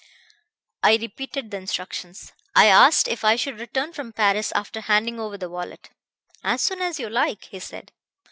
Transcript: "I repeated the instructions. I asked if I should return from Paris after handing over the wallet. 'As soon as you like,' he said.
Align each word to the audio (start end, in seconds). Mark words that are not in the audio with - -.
"I 0.81 0.95
repeated 0.97 1.51
the 1.51 1.57
instructions. 1.57 2.33
I 2.55 2.65
asked 2.65 3.07
if 3.07 3.23
I 3.23 3.35
should 3.35 3.59
return 3.59 3.93
from 3.93 4.13
Paris 4.13 4.51
after 4.53 4.81
handing 4.81 5.19
over 5.19 5.37
the 5.37 5.47
wallet. 5.47 5.91
'As 6.43 6.63
soon 6.63 6.81
as 6.81 6.99
you 6.99 7.07
like,' 7.07 7.43
he 7.51 7.59
said. 7.59 7.91